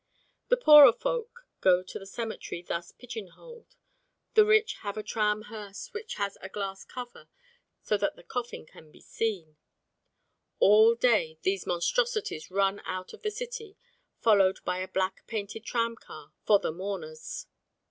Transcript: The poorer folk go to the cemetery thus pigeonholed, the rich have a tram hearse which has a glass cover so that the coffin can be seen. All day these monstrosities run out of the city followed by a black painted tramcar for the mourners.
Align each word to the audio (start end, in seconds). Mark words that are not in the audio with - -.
The 0.47 0.57
poorer 0.57 0.93
folk 0.93 1.45
go 1.59 1.83
to 1.83 1.99
the 1.99 2.07
cemetery 2.07 2.63
thus 2.63 2.91
pigeonholed, 2.91 3.75
the 4.33 4.43
rich 4.43 4.77
have 4.79 4.97
a 4.97 5.03
tram 5.03 5.43
hearse 5.43 5.93
which 5.93 6.15
has 6.15 6.39
a 6.41 6.49
glass 6.49 6.83
cover 6.83 7.29
so 7.83 7.97
that 7.97 8.15
the 8.15 8.23
coffin 8.23 8.65
can 8.65 8.89
be 8.91 8.99
seen. 8.99 9.57
All 10.57 10.95
day 10.95 11.37
these 11.43 11.67
monstrosities 11.67 12.49
run 12.49 12.81
out 12.83 13.13
of 13.13 13.21
the 13.21 13.29
city 13.29 13.77
followed 14.19 14.57
by 14.65 14.79
a 14.79 14.87
black 14.87 15.27
painted 15.27 15.65
tramcar 15.65 16.31
for 16.47 16.57
the 16.57 16.71
mourners. 16.71 17.45